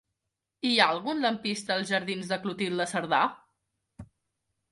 [0.67, 3.19] Hi ha algun lampista als jardins de Clotilde Cerdà?